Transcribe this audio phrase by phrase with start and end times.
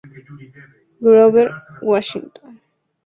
[0.99, 1.47] Grover
[1.83, 2.59] Washington Jr.